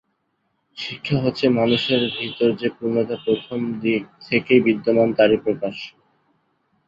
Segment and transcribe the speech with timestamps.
[0.77, 3.59] শিক্ষা হচ্ছে, মানুষের ভিতর যে পূর্ণতা প্রথম
[4.27, 5.75] থেকেই বিদ্যমান, তারই প্রকাশ।